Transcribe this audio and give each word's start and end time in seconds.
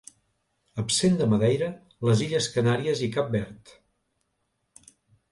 Absent 0.83 1.17
de 1.17 1.25
Madeira, 1.33 1.67
les 2.09 2.23
Illes 2.27 2.47
Canàries 2.55 3.03
i 3.09 3.09
Cap 3.17 3.29
Verd. 3.35 3.75